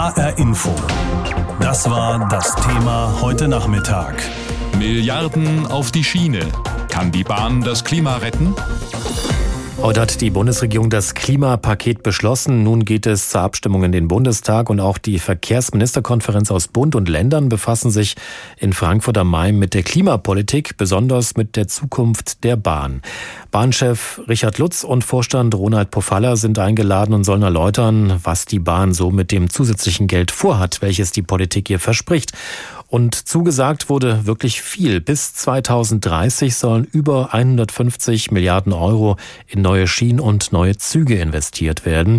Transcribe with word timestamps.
HR 0.00 0.38
Info. 0.38 0.74
Das 1.60 1.90
war 1.90 2.26
das 2.30 2.56
Thema 2.56 3.20
heute 3.20 3.48
Nachmittag. 3.48 4.14
Milliarden 4.78 5.66
auf 5.66 5.92
die 5.92 6.04
Schiene. 6.04 6.40
Kann 6.88 7.12
die 7.12 7.22
Bahn 7.22 7.60
das 7.60 7.84
Klima 7.84 8.16
retten? 8.16 8.54
Heute 9.82 10.02
hat 10.02 10.20
die 10.20 10.28
Bundesregierung 10.28 10.90
das 10.90 11.14
Klimapaket 11.14 12.02
beschlossen. 12.02 12.62
Nun 12.62 12.84
geht 12.84 13.06
es 13.06 13.30
zur 13.30 13.40
Abstimmung 13.40 13.82
in 13.82 13.92
den 13.92 14.08
Bundestag 14.08 14.68
und 14.68 14.78
auch 14.78 14.98
die 14.98 15.18
Verkehrsministerkonferenz 15.18 16.50
aus 16.50 16.68
Bund 16.68 16.94
und 16.94 17.08
Ländern 17.08 17.48
befassen 17.48 17.90
sich 17.90 18.14
in 18.58 18.74
Frankfurt 18.74 19.16
am 19.16 19.30
Main 19.30 19.58
mit 19.58 19.72
der 19.72 19.82
Klimapolitik, 19.82 20.76
besonders 20.76 21.34
mit 21.36 21.56
der 21.56 21.66
Zukunft 21.66 22.44
der 22.44 22.56
Bahn. 22.56 23.00
Bahnchef 23.50 24.20
Richard 24.28 24.58
Lutz 24.58 24.84
und 24.84 25.02
Vorstand 25.02 25.54
Ronald 25.54 25.90
Pofalla 25.90 26.36
sind 26.36 26.58
eingeladen 26.58 27.14
und 27.14 27.24
sollen 27.24 27.42
erläutern, 27.42 28.20
was 28.22 28.44
die 28.44 28.58
Bahn 28.58 28.92
so 28.92 29.10
mit 29.10 29.32
dem 29.32 29.48
zusätzlichen 29.48 30.08
Geld 30.08 30.30
vorhat, 30.30 30.82
welches 30.82 31.10
die 31.10 31.22
Politik 31.22 31.70
ihr 31.70 31.80
verspricht. 31.80 32.32
Und 32.90 33.14
zugesagt 33.14 33.88
wurde 33.88 34.26
wirklich 34.26 34.62
viel. 34.62 35.00
Bis 35.00 35.32
2030 35.34 36.56
sollen 36.56 36.84
über 36.90 37.32
150 37.32 38.32
Milliarden 38.32 38.72
Euro 38.72 39.16
in 39.46 39.62
neue 39.62 39.86
Schienen 39.86 40.18
und 40.18 40.50
neue 40.50 40.76
Züge 40.76 41.14
investiert 41.20 41.86
werden. 41.86 42.18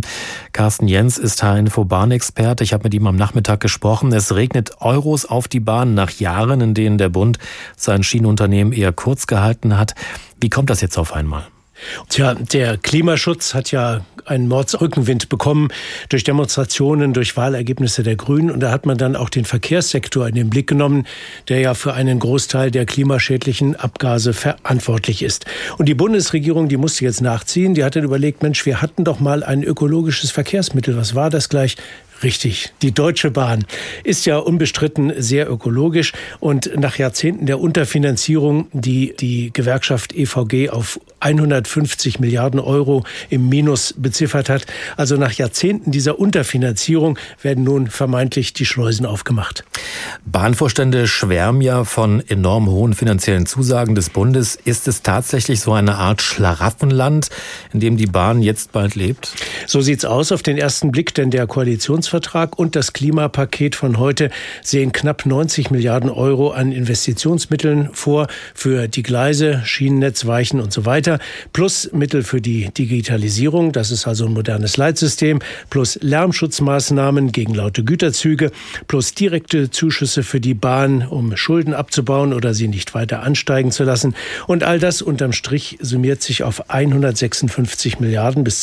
Carsten 0.54 0.88
Jens 0.88 1.18
ist 1.18 1.44
HNFO-Bahnexperte. 1.44 2.64
Ich 2.64 2.72
habe 2.72 2.86
mit 2.86 2.94
ihm 2.94 3.06
am 3.06 3.18
Nachmittag 3.18 3.60
gesprochen. 3.60 4.14
Es 4.14 4.34
regnet 4.34 4.80
Euros 4.80 5.26
auf 5.26 5.50
die 5.50 5.60
Bahn 5.60 5.94
nach 5.94 6.12
Jahren, 6.12 6.62
in 6.62 6.74
denen 6.74 6.98
der 6.98 7.10
Bund 7.10 7.38
sein 7.76 8.02
Schienenunternehmen 8.02 8.72
eher 8.72 8.94
kurz 8.94 9.28
gehalten 9.28 9.78
hat. 9.78 9.94
Wie 10.40 10.50
kommt 10.50 10.70
das 10.70 10.80
jetzt 10.80 10.98
auf 10.98 11.12
einmal? 11.12 11.48
Tja, 12.10 12.36
der 12.36 12.78
Klimaschutz 12.78 13.54
hat 13.54 13.72
ja 13.72 14.02
einen 14.26 14.48
Mordsrückenwind 14.48 15.30
bekommen 15.30 15.70
durch 16.10 16.24
Demonstrationen, 16.24 17.14
durch 17.14 17.38
Wahlergebnisse 17.38 18.04
der 18.04 18.16
Grünen. 18.16 18.52
Und 18.52 18.60
da 18.60 18.72
hat 18.72 18.86
man 18.86 18.98
dann 18.98 19.16
auch 19.16 19.30
den 19.30 19.46
Verkehrssektor 19.46 20.28
in 20.28 20.36
den 20.36 20.50
Blick 20.50 20.68
genommen, 20.68 21.06
der 21.50 21.60
ja 21.60 21.74
für 21.74 21.94
einen 21.94 22.20
Großteil 22.20 22.72
der 22.72 22.86
klimaschädlichen 22.86 23.76
Abgase 23.76 24.34
verantwortlich 24.34 25.24
ist. 25.24 25.46
Und 25.78 25.88
die 25.88 25.96
Bundesregierung, 25.96 26.70
die 26.70 26.78
musste 26.78 27.06
jetzt 27.06 27.22
nachziehen. 27.22 27.74
Die 27.74 27.84
hat 27.84 27.96
dann 27.96 28.04
überlegt, 28.04 28.44
Mensch, 28.44 28.66
wir 28.66 28.82
hatten 28.82 29.04
doch 29.04 29.20
mal 29.20 29.44
ein 29.44 29.64
ökologisches 29.64 30.32
Verkehrsmittel. 30.32 30.96
Was 30.98 31.16
war 31.16 31.30
das 31.30 31.50
gleich? 31.50 31.78
Richtig. 32.24 32.72
Die 32.82 32.92
Deutsche 32.92 33.32
Bahn 33.32 33.66
ist 34.04 34.26
ja 34.26 34.38
unbestritten 34.38 35.14
sehr 35.18 35.50
ökologisch 35.50 36.14
und 36.40 36.72
nach 36.78 36.98
Jahrzehnten 36.98 37.48
der 37.48 37.60
Unterfinanzierung, 37.60 38.68
die 38.74 39.16
die 39.20 39.52
Gewerkschaft 39.52 40.14
EVG 40.14 40.70
auf 40.70 41.00
150 41.20 42.20
Milliarden 42.20 42.60
Euro 42.60 43.04
im 43.30 43.50
Minus 43.50 43.94
beziffert 43.98 44.50
hat, 44.50 44.66
also 44.98 45.18
nach 45.18 45.34
Jahrzehnten 45.34 45.92
dieser 45.92 46.20
Unterfinanzierung 46.20 47.18
werden 47.42 47.64
nun 47.64 47.88
vermeintlich 47.88 48.54
die 48.54 48.66
Schleusen 48.66 49.06
aufgemacht. 49.06 49.64
Bahnvorstände 50.26 51.08
schwärmen 51.08 51.62
ja 51.62 51.84
von 51.86 52.24
enorm 52.28 52.70
hohen 52.70 52.94
finanziellen 52.94 53.46
Zusagen 53.46 53.96
des 53.96 54.10
Bundes. 54.10 54.56
Ist 54.56 54.88
es 54.88 55.02
tatsächlich 55.02 55.62
so 55.62 55.74
eine 55.74 55.96
Art 55.96 56.22
Schlaraffenland, 56.22 57.30
in 57.74 57.80
dem 57.80 57.98
die 57.98 58.08
Bahn 58.08 58.42
jetzt 58.42 58.72
bald 58.72 58.96
lebt? 58.96 59.34
So 59.68 59.82
sieht's 59.82 60.06
aus 60.06 60.32
auf 60.32 60.44
den 60.44 60.58
ersten 60.58 60.92
Blick, 60.92 61.14
denn 61.14 61.32
der 61.32 61.48
Koalitions 61.48 61.72
Koalitionsvertrag 61.72 62.60
und 62.60 62.76
das 62.76 62.94
Klimapaket 62.94 63.76
von 63.76 63.98
heute 63.98 64.30
sehen 64.62 64.92
knapp 64.92 65.26
90 65.26 65.72
Milliarden 65.72 66.10
Euro 66.10 66.52
an 66.52 66.72
Investitionsmitteln 66.72 67.90
vor 67.94 68.28
für 68.54 68.88
die 68.88 69.04
Gleise, 69.04 69.62
Schienennetz, 69.64 70.26
Weichen 70.26 70.60
und 70.60 70.74
so 70.74 70.86
weiter, 70.86 71.20
plus 71.54 71.90
Mittel 71.94 72.24
für 72.24 72.42
die 72.42 72.70
Digitalisierung, 72.72 73.72
das 73.72 73.92
ist 73.92 74.08
also 74.08 74.26
ein 74.26 74.34
modernes 74.34 74.78
Leitsystem, 74.78 75.40
plus 75.70 75.98
Lärmschutzmaßnahmen 76.02 77.32
gegen 77.32 77.54
laute 77.54 77.84
Güterzüge, 77.84 78.52
plus 78.88 79.14
direkte 79.14 79.70
Zuschüsse 79.72 80.24
für 80.24 80.40
die 80.40 80.54
Bahn, 80.54 81.08
um 81.08 81.36
Schulden 81.38 81.74
abzubauen 81.74 82.34
oder 82.34 82.54
sie 82.54 82.68
nicht 82.68 82.94
weiter 82.94 83.24
ansteigen 83.24 83.72
zu 83.72 83.84
lassen. 83.84 84.16
Und 84.48 84.64
all 84.64 84.80
das 84.80 85.02
unterm 85.02 85.34
Strich 85.34 85.78
summiert 85.82 86.22
sich 86.22 86.44
auf 86.44 86.70
156 86.70 88.00
Milliarden 88.00 88.44
bis 88.44 88.62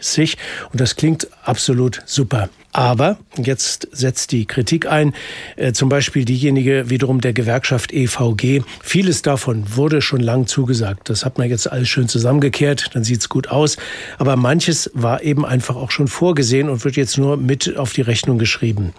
2030. 0.00 0.36
Und 0.72 0.80
das 0.80 0.96
klingt 0.96 1.28
absolut 1.44 2.02
super. 2.06 2.48
Aber 2.72 3.18
jetzt 3.36 3.88
setzt 3.92 4.30
die 4.32 4.44
Kritik 4.44 4.86
ein, 4.86 5.14
äh, 5.56 5.72
zum 5.72 5.88
Beispiel 5.88 6.24
diejenige 6.24 6.90
wiederum 6.90 7.20
der 7.20 7.32
Gewerkschaft 7.32 7.92
EVG. 7.92 8.62
Vieles 8.82 9.22
davon 9.22 9.64
wurde 9.74 10.02
schon 10.02 10.20
lang 10.20 10.46
zugesagt. 10.46 11.08
Das 11.08 11.24
hat 11.24 11.38
man 11.38 11.48
jetzt 11.48 11.70
alles 11.70 11.88
schön 11.88 12.08
zusammengekehrt, 12.08 12.90
dann 12.92 13.04
sieht's 13.04 13.28
gut 13.28 13.48
aus. 13.48 13.78
Aber 14.18 14.36
manches 14.36 14.90
war 14.94 15.22
eben 15.22 15.46
einfach 15.46 15.76
auch 15.76 15.90
schon 15.90 16.08
vorgesehen 16.08 16.68
und 16.68 16.84
wird 16.84 16.96
jetzt 16.96 17.16
nur 17.16 17.36
mit 17.38 17.76
auf 17.76 17.94
die 17.94 18.02
Rechnung 18.02 18.38
geschrieben. 18.38 18.92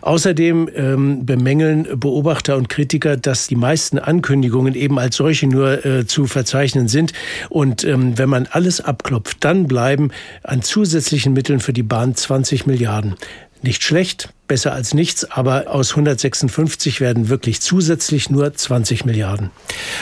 Außerdem 0.00 0.68
ähm, 0.74 1.24
bemängeln 1.24 1.86
Beobachter 2.00 2.56
und 2.56 2.68
Kritiker, 2.68 3.16
dass 3.16 3.46
die 3.46 3.56
meisten 3.56 3.98
Ankündigungen 3.98 4.74
eben 4.74 4.98
als 4.98 5.16
solche 5.16 5.46
nur 5.46 5.84
äh, 5.84 6.06
zu 6.06 6.26
verzeichnen 6.26 6.88
sind. 6.88 7.12
Und 7.48 7.84
ähm, 7.84 8.18
wenn 8.18 8.28
man 8.28 8.48
alles 8.50 8.80
abklopft, 8.80 9.38
dann 9.40 9.68
bleiben 9.68 10.10
an 10.42 10.62
zusätzlichen 10.62 11.32
Mitteln 11.32 11.60
für 11.60 11.72
die 11.72 11.84
Bahn 11.84 12.14
20 12.14 12.66
Milliarden. 12.66 13.14
Nicht 13.62 13.82
schlecht, 13.82 14.30
besser 14.52 14.74
als 14.74 14.92
nichts, 14.92 15.24
aber 15.30 15.68
aus 15.68 15.92
156 15.92 17.00
werden 17.00 17.30
wirklich 17.30 17.62
zusätzlich 17.62 18.28
nur 18.28 18.52
20 18.52 19.06
Milliarden. 19.06 19.48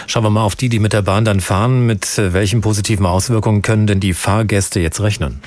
Schauen 0.09 0.25
wir 0.25 0.31
mal 0.31 0.43
auf 0.43 0.57
die, 0.57 0.69
die 0.69 0.81
mit 0.81 0.93
der 0.93 1.03
Bahn 1.03 1.25
dann 1.25 1.41
fahren. 1.41 1.87
Mit 1.87 2.19
äh, 2.19 2.33
welchen 2.33 2.61
positiven 2.61 3.07
Auswirkungen 3.07 3.63
können 3.63 3.87
denn 3.87 4.01
die 4.01 4.13
Fahrgäste 4.13 4.81
jetzt 4.81 5.01
rechnen? 5.01 5.41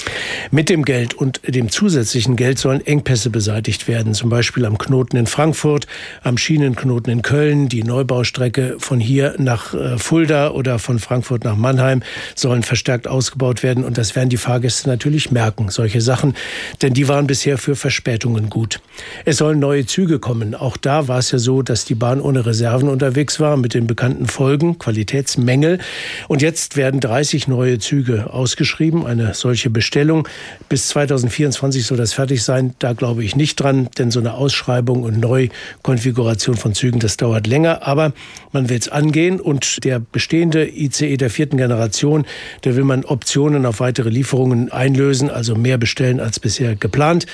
Mit 0.51 0.69
dem 0.69 0.85
Geld 0.85 1.15
und 1.15 1.41
dem 1.45 1.69
zusätzlichen 1.69 2.37
Geld 2.37 2.59
sollen 2.59 2.79
Engpässe 2.79 3.29
beseitigt 3.29 3.89
werden, 3.89 4.13
zum 4.13 4.29
Beispiel 4.29 4.65
am 4.65 4.77
Knoten 4.77 5.17
in 5.17 5.27
Frankfurt, 5.27 5.85
am 6.21 6.37
Schienenknoten 6.37 7.11
in 7.11 7.21
Köln, 7.23 7.67
die 7.67 7.83
Neubaustrecke 7.83 8.77
von 8.79 9.01
hier 9.01 9.35
nach 9.37 9.73
äh, 9.73 9.97
Fulda 9.97 10.51
oder 10.51 10.79
von 10.79 10.97
Frankfurt 10.99 11.43
nach 11.43 11.57
Mannheim 11.57 12.03
sollen 12.35 12.63
verstärkt 12.63 13.09
ausgebaut 13.09 13.63
werden 13.63 13.83
und 13.83 13.97
das 13.97 14.15
werden 14.15 14.29
die 14.29 14.37
Fahrgäste 14.37 14.87
natürlich 14.87 15.29
merken, 15.29 15.67
solche 15.67 15.99
Sachen, 15.99 16.35
denn 16.81 16.93
die 16.93 17.09
waren 17.09 17.27
bisher 17.27 17.57
für 17.57 17.75
Verspätungen 17.75 18.49
gut. 18.49 18.79
Es 19.25 19.37
sollen 19.37 19.59
neue 19.59 19.85
Züge 19.85 20.19
kommen. 20.19 20.55
Auch 20.55 20.77
da 20.77 21.07
war 21.07 21.19
es 21.19 21.31
ja 21.31 21.39
so, 21.39 21.61
dass 21.61 21.85
die 21.85 21.95
Bahn 21.95 22.21
ohne 22.21 22.45
Reserven 22.45 22.89
unterwegs 22.89 23.39
war, 23.39 23.57
mit 23.57 23.73
den 23.73 23.87
bekannten 23.87 24.27
Folgen, 24.27 24.77
Qualitätsmängel. 24.77 25.79
Und 26.27 26.41
jetzt 26.41 26.75
werden 26.75 26.99
30 26.99 27.47
neue 27.47 27.79
Züge 27.79 28.33
ausgeschrieben, 28.33 29.05
eine 29.05 29.33
solche 29.33 29.69
Bestellung. 29.69 30.27
Bis 30.69 30.89
2024 30.89 31.85
soll 31.85 31.97
das 31.97 32.13
fertig 32.13 32.43
sein. 32.43 32.75
Da 32.79 32.93
glaube 32.93 33.23
ich 33.23 33.35
nicht 33.35 33.55
dran, 33.55 33.89
denn 33.97 34.11
so 34.11 34.19
eine 34.19 34.33
Ausschreibung 34.33 35.03
und 35.03 35.19
Neukonfiguration 35.19 36.55
von 36.55 36.73
Zügen, 36.73 36.99
das 36.99 37.17
dauert 37.17 37.47
länger. 37.47 37.87
Aber 37.87 38.13
man 38.51 38.69
will 38.69 38.77
es 38.77 38.89
angehen 38.89 39.39
und 39.39 39.83
der 39.83 39.99
bestehende 39.99 40.67
ICE 40.69 41.17
der 41.17 41.29
vierten 41.29 41.57
Generation, 41.57 42.25
da 42.61 42.75
will 42.75 42.83
man 42.83 43.05
Optionen 43.05 43.65
auf 43.65 43.79
weitere 43.79 44.09
Lieferungen 44.09 44.71
einlösen, 44.71 45.29
also 45.29 45.55
mehr 45.55 45.77
bestellen 45.77 46.19
als 46.19 46.39
bisher 46.39 46.75
geplant. 46.75 47.25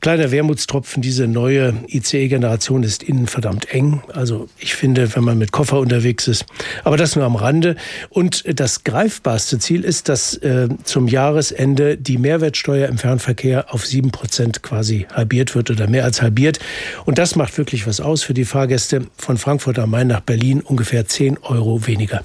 Kleiner 0.00 0.30
Wermutstropfen, 0.30 1.02
diese 1.06 1.28
neue 1.28 1.72
ICE-Generation 1.86 2.82
ist 2.82 3.04
innen 3.04 3.28
verdammt 3.28 3.72
eng. 3.72 4.02
Also 4.12 4.48
ich 4.58 4.74
finde, 4.74 5.14
wenn 5.14 5.22
man 5.22 5.38
mit 5.38 5.52
Koffer 5.52 5.78
unterwegs 5.78 6.26
ist. 6.26 6.44
Aber 6.82 6.96
das 6.96 7.14
nur 7.14 7.24
am 7.24 7.36
Rande. 7.36 7.76
Und 8.10 8.42
das 8.58 8.82
greifbarste 8.82 9.60
Ziel 9.60 9.84
ist, 9.84 10.08
dass 10.08 10.34
äh, 10.38 10.68
zum 10.82 11.06
Jahresende 11.06 11.96
die 11.96 12.18
Mehrwertsteuer 12.18 12.88
im 12.88 12.98
Fernverkehr 12.98 13.72
auf 13.72 13.86
sieben 13.86 14.10
Prozent 14.10 14.64
quasi 14.64 15.06
halbiert 15.14 15.54
wird 15.54 15.70
oder 15.70 15.86
mehr 15.86 16.02
als 16.02 16.22
halbiert. 16.22 16.58
Und 17.04 17.18
das 17.18 17.36
macht 17.36 17.56
wirklich 17.56 17.86
was 17.86 18.00
aus 18.00 18.24
für 18.24 18.34
die 18.34 18.44
Fahrgäste 18.44 19.06
von 19.16 19.38
Frankfurt 19.38 19.78
am 19.78 19.90
Main 19.90 20.08
nach 20.08 20.22
Berlin 20.22 20.60
ungefähr 20.60 21.06
zehn 21.06 21.38
Euro 21.38 21.86
weniger. 21.86 22.24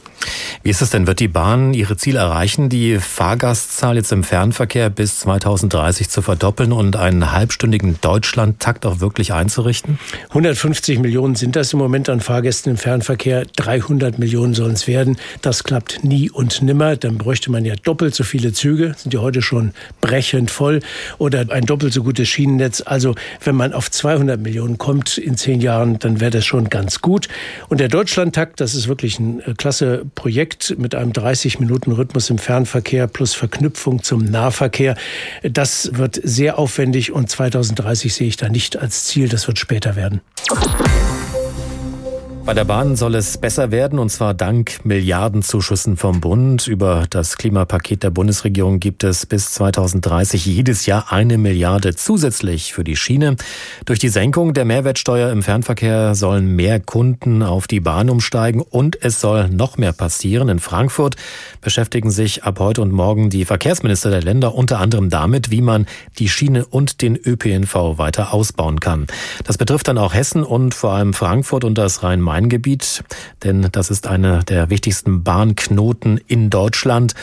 Wie 0.64 0.72
ist 0.72 0.82
es 0.82 0.90
denn? 0.90 1.06
Wird 1.06 1.20
die 1.20 1.28
Bahn 1.28 1.76
ihre 1.76 1.98
Ziele 1.98 2.20
erreichen, 2.20 2.70
die 2.70 2.98
Fahrgastzahl 2.98 3.96
jetzt 3.96 4.12
im 4.12 4.24
Fernverkehr 4.24 4.90
bis 4.90 5.20
2030 5.20 6.10
zu 6.10 6.22
verdoppeln 6.22 6.72
und 6.72 6.96
einen 6.96 7.32
halbstündigen 7.32 8.00
Deutschlandtakt 8.02 8.71
auch 8.86 9.00
wirklich 9.00 9.34
einzurichten? 9.34 10.00
150 10.30 11.00
Millionen 11.00 11.36
sind 11.36 11.56
das 11.56 11.74
im 11.74 11.80
Moment 11.80 12.10
an 12.10 12.20
Fahrgästen 12.20 12.72
im 12.72 12.78
Fernverkehr. 12.78 13.46
300 13.56 14.20
Millionen 14.20 14.54
sollen 14.54 14.74
es 14.74 14.88
werden. 14.88 15.18
Das 15.42 15.64
klappt 15.64 16.04
nie 16.04 16.30
und 16.30 16.62
nimmer. 16.62 16.96
Dann 16.96 17.18
bräuchte 17.18 17.52
man 17.52 17.66
ja 17.66 17.76
doppelt 17.76 18.16
so 18.16 18.24
viele 18.24 18.54
Züge, 18.54 18.96
sind 18.98 19.14
ja 19.14 19.22
heute 19.22 19.42
schon 19.42 19.74
brechend 20.00 20.52
voll, 20.52 20.80
oder 21.18 21.46
ein 21.50 21.66
doppelt 21.66 21.94
so 21.94 22.04
gutes 22.04 22.28
Schienennetz. 22.28 22.84
Also 22.86 23.16
wenn 23.44 23.56
man 23.56 23.74
auf 23.74 23.90
200 23.92 24.40
Millionen 24.40 24.78
kommt 24.78 25.18
in 25.18 25.38
zehn 25.38 25.62
Jahren, 25.62 26.00
dann 26.00 26.20
wäre 26.20 26.32
das 26.32 26.46
schon 26.46 26.70
ganz 26.70 27.02
gut. 27.02 27.28
Und 27.70 27.80
der 27.80 27.88
Deutschlandtakt, 27.88 28.60
das 28.60 28.76
ist 28.76 28.88
wirklich 28.88 29.20
ein 29.20 29.40
äh, 29.42 29.54
klasse 29.58 30.06
Projekt 30.16 30.76
mit 30.78 30.96
einem 30.96 31.12
30-Minuten-Rhythmus 31.12 32.30
im 32.30 32.38
Fernverkehr 32.38 33.08
plus 33.08 33.34
Verknüpfung 33.34 34.04
zum 34.04 34.24
Nahverkehr. 34.26 34.96
Das 35.44 35.92
wird 35.94 36.20
sehr 36.24 36.58
aufwendig 36.58 37.12
und 37.12 37.30
2030 37.30 38.14
sehe 38.14 38.28
ich 38.28 38.38
da 38.38 38.50
nicht 38.50 38.61
als 38.78 39.06
Ziel. 39.06 39.30
Das 39.30 39.48
wird 39.48 39.60
später 39.60 39.96
werden. 39.96 40.22
Bei 42.44 42.56
der 42.56 42.66
Bahn 42.66 42.96
soll 42.96 43.14
es 43.14 43.38
besser 43.38 43.70
werden, 43.70 44.00
und 44.00 44.10
zwar 44.10 44.34
dank 44.34 44.84
Milliardenzuschüssen 44.84 45.96
vom 45.96 46.22
Bund. 46.22 46.66
Über 46.66 47.06
das 47.08 47.38
Klimapaket 47.38 48.02
der 48.02 48.10
Bundesregierung 48.10 48.80
gibt 48.80 49.04
es 49.04 49.28
bis 49.28 49.52
2030 49.54 50.48
jedes 50.48 50.88
Jahr 50.88 51.12
eine 51.12 51.38
Milliarde 51.38 51.96
zusätzlich 51.96 52.74
für 52.74 52.84
die 52.84 52.96
Schiene. 52.96 53.36
Durch 53.86 54.00
die 54.00 54.10
Senkung 54.10 54.56
der 54.56 54.66
Mehrwertsteuer 54.66 55.32
im 55.32 55.44
Fernverkehr 55.44 56.16
sollen 56.16 56.56
mehr 56.56 56.80
Kunden 56.80 57.44
auf 57.44 57.68
die 57.68 57.80
Bahn 57.80 58.10
umsteigen 58.10 58.62
und 58.62 58.98
es 59.04 59.22
soll 59.22 59.48
noch 59.50 59.78
mehr 59.78 59.94
passieren. 59.94 60.50
In 60.50 60.60
Frankfurt 60.60 61.18
beschäftigen 61.62 62.10
sich 62.10 62.44
ab 62.44 62.60
heute 62.60 62.82
und 62.82 62.92
morgen 62.92 63.30
die 63.30 63.46
Verkehrsminister 63.46 64.10
der 64.10 64.24
Länder 64.24 64.56
unter 64.56 64.80
anderem 64.80 65.12
damit, 65.12 65.52
wie 65.52 65.62
man 65.62 65.86
die 66.18 66.28
Schiene 66.28 66.66
und 66.66 67.04
den 67.04 67.16
ÖPNV 67.16 68.00
weiter 68.00 68.34
ausbauen 68.34 68.80
kann. 68.80 69.06
Das 69.46 69.60
betrifft 69.60 69.88
dann 69.88 70.00
auch 70.00 70.16
Hessen 70.16 70.44
und 70.44 70.74
vor 70.74 70.94
allem 70.94 71.14
Frankfurt 71.14 71.64
und 71.64 71.78
das 71.78 72.02
Rhein-Main 72.02 72.31
Rhein-Main-Gebiet, 72.32 73.04
denn 73.44 73.68
das 73.72 73.90
ist 73.90 74.08
eine 74.08 74.44
der 74.44 74.70
wichtigsten 74.70 75.24
Bahnknoten 75.24 76.20
in 76.28 76.50
Deutschland. 76.50 77.14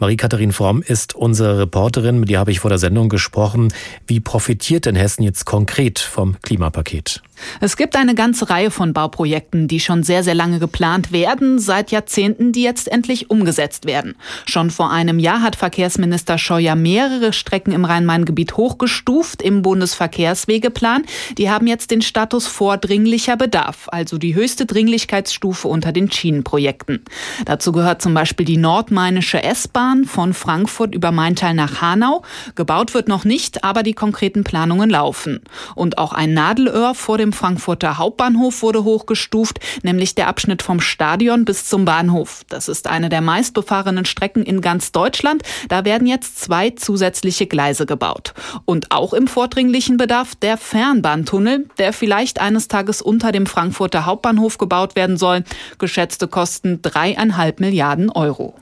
Marie-Katharin 0.00 0.52
Fromm 0.52 0.80
ist 0.80 1.16
unsere 1.16 1.58
Reporterin, 1.58 2.20
mit 2.20 2.30
der 2.30 2.38
habe 2.38 2.52
ich 2.52 2.60
vor 2.60 2.70
der 2.70 2.78
Sendung 2.78 3.08
gesprochen. 3.08 3.72
Wie 4.06 4.20
profitiert 4.20 4.86
denn 4.86 4.94
Hessen 4.94 5.24
jetzt 5.24 5.44
konkret 5.44 5.98
vom 5.98 6.36
Klimapaket? 6.42 7.20
Es 7.60 7.76
gibt 7.76 7.94
eine 7.94 8.16
ganze 8.16 8.50
Reihe 8.50 8.70
von 8.70 8.92
Bauprojekten, 8.92 9.68
die 9.68 9.78
schon 9.78 10.02
sehr, 10.02 10.24
sehr 10.24 10.34
lange 10.34 10.58
geplant 10.58 11.12
werden, 11.12 11.60
seit 11.60 11.92
Jahrzehnten, 11.92 12.52
die 12.52 12.62
jetzt 12.62 12.90
endlich 12.90 13.30
umgesetzt 13.30 13.86
werden. 13.86 14.16
Schon 14.46 14.70
vor 14.70 14.90
einem 14.90 15.20
Jahr 15.20 15.42
hat 15.42 15.54
Verkehrsminister 15.54 16.36
Scheuer 16.36 16.74
mehrere 16.74 17.32
Strecken 17.32 17.72
im 17.72 17.84
Rhein-Main-Gebiet 17.84 18.56
hochgestuft 18.56 19.40
im 19.42 19.62
Bundesverkehrswegeplan. 19.62 21.04
Die 21.38 21.50
haben 21.50 21.68
jetzt 21.68 21.92
den 21.92 22.02
Status 22.02 22.48
vordringlicher 22.48 23.36
Bedarf, 23.36 23.88
also 23.90 24.18
die 24.18 24.34
höchste 24.34 24.66
Dringlichkeitsstufe 24.66 25.68
unter 25.68 25.92
den 25.92 26.10
Schienenprojekten. 26.10 27.04
Dazu 27.44 27.70
gehört 27.70 28.02
zum 28.02 28.14
Beispiel 28.14 28.46
die 28.46 28.56
nordmainische 28.56 29.42
S-Bahn 29.42 29.87
von 30.04 30.34
Frankfurt 30.34 30.94
über 30.94 31.12
Maintal 31.12 31.54
nach 31.54 31.80
Hanau. 31.80 32.22
Gebaut 32.54 32.94
wird 32.94 33.08
noch 33.08 33.24
nicht, 33.24 33.64
aber 33.64 33.82
die 33.82 33.94
konkreten 33.94 34.44
Planungen 34.44 34.90
laufen. 34.90 35.40
Und 35.74 35.98
auch 35.98 36.12
ein 36.12 36.34
Nadelöhr 36.34 36.94
vor 36.94 37.18
dem 37.18 37.32
Frankfurter 37.32 37.98
Hauptbahnhof 37.98 38.62
wurde 38.62 38.84
hochgestuft, 38.84 39.60
nämlich 39.82 40.14
der 40.14 40.28
Abschnitt 40.28 40.62
vom 40.62 40.80
Stadion 40.80 41.44
bis 41.44 41.66
zum 41.66 41.84
Bahnhof. 41.84 42.42
Das 42.48 42.68
ist 42.68 42.86
eine 42.86 43.08
der 43.08 43.20
meistbefahrenen 43.20 44.04
Strecken 44.04 44.42
in 44.42 44.60
ganz 44.60 44.92
Deutschland. 44.92 45.42
Da 45.68 45.84
werden 45.84 46.06
jetzt 46.06 46.40
zwei 46.40 46.70
zusätzliche 46.70 47.46
Gleise 47.46 47.86
gebaut. 47.86 48.34
Und 48.64 48.92
auch 48.92 49.12
im 49.12 49.26
vordringlichen 49.26 49.96
Bedarf 49.96 50.34
der 50.34 50.58
Fernbahntunnel, 50.58 51.66
der 51.78 51.92
vielleicht 51.92 52.40
eines 52.40 52.68
Tages 52.68 53.00
unter 53.00 53.32
dem 53.32 53.46
Frankfurter 53.46 54.06
Hauptbahnhof 54.06 54.58
gebaut 54.58 54.96
werden 54.96 55.16
soll. 55.16 55.44
Geschätzte 55.78 56.28
Kosten 56.28 56.82
dreieinhalb 56.82 57.60
Milliarden 57.60 58.10
Euro. 58.10 58.54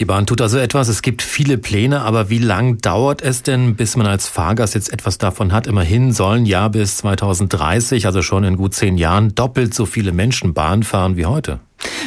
Die 0.00 0.04
Bahn 0.04 0.26
tut 0.26 0.40
also 0.40 0.58
etwas. 0.62 0.88
Es 0.88 1.02
gibt 1.02 1.20
viele 1.20 1.58
Pläne, 1.58 2.00
aber 2.02 2.30
wie 2.30 2.38
lang 2.38 2.78
dauert 2.78 3.20
es 3.22 3.42
denn, 3.42 3.76
bis 3.76 3.96
man 3.96 4.06
als 4.06 4.28
Fahrgast 4.28 4.74
jetzt 4.74 4.92
etwas 4.92 5.18
davon 5.18 5.52
hat? 5.52 5.66
Immerhin 5.66 6.12
sollen 6.12 6.46
ja 6.46 6.68
bis 6.68 6.96
2030 6.96 7.82
2030, 7.82 8.06
also 8.06 8.22
schon 8.22 8.44
in 8.44 8.56
gut 8.56 8.74
zehn 8.74 8.96
Jahren, 8.96 9.34
doppelt 9.34 9.74
so 9.74 9.86
viele 9.86 10.12
Menschen 10.12 10.54
Bahn 10.54 10.82
fahren 10.82 11.16
wie 11.16 11.26
heute. 11.26 11.60